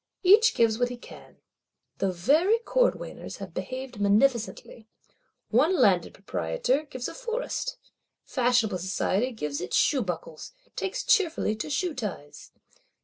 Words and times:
Each 0.23 0.55
gives 0.55 0.79
what 0.79 0.89
he 0.89 0.97
can: 0.97 1.37
the 1.99 2.11
very 2.11 2.57
cordwainers 2.57 3.37
have 3.37 3.53
behaved 3.53 4.01
munificently; 4.01 4.87
one 5.51 5.75
landed 5.79 6.15
proprietor 6.15 6.85
gives 6.85 7.07
a 7.07 7.13
forest; 7.13 7.77
fashionable 8.23 8.79
society 8.79 9.31
gives 9.31 9.61
its 9.61 9.77
shoebuckles, 9.77 10.53
takes 10.75 11.03
cheerfully 11.03 11.55
to 11.57 11.69
shoe 11.69 11.93
ties. 11.93 12.51